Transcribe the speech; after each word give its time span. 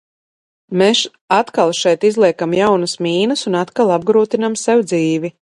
"Mēs 0.81 1.01
atkal 1.37 1.75
šeit 1.81 2.07
izliekam 2.11 2.57
jaunas 2.61 2.97
"mīnas" 3.09 3.47
un 3.53 3.61
atkal 3.63 3.97
apgrūtinām 3.99 4.61
sev 4.67 4.87
dzīvi." 4.91 5.37